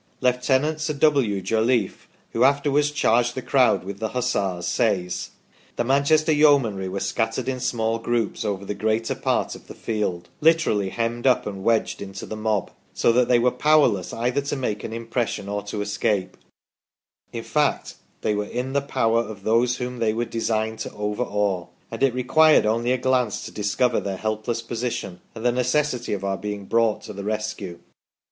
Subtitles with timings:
[0.19, 1.41] Lieutenant Sir W.
[1.43, 5.29] Jolliffe, who afterwards charged the crowd with the Hussars, says:"
[5.75, 10.27] the Manchester Yeomanry were scattered in small groups over the greater part of the field,
[10.41, 14.55] literally hemmed up and wedged into the mob, so that they were powerless either to
[14.55, 16.35] make an impression or to escape;
[17.31, 21.67] in fact, they were in the power of those whom they were designed to overawe;
[21.91, 26.23] and it required only a glance to discover their helpless position and the necessity of
[26.25, 27.77] our being brought to the rescue